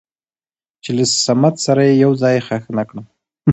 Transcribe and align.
چې 0.83 0.89
له 0.97 1.03
صمد 1.25 1.55
سره 1.65 1.81
يې 1.87 1.93
يو 2.03 2.11
ځاى 2.21 2.37
خښ 2.47 2.63
نه 2.77 2.83
کړم. 2.89 3.05